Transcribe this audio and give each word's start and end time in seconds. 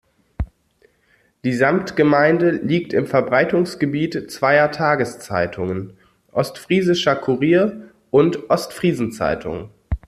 Die 1.43 1.53
Samtgemeinde 1.53 2.49
liegt 2.49 2.91
im 2.91 3.05
Verbreitungsgebiet 3.05 4.31
zweier 4.31 4.71
Tageszeitungen: 4.71 5.95
Ostfriesischer 6.31 7.15
Kurier 7.15 7.91
und 8.09 8.49
Ostfriesen-Zeitung. 8.49 9.69